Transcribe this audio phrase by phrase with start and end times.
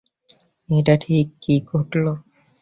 [0.69, 2.05] এটা ঠিক কী ঘটল?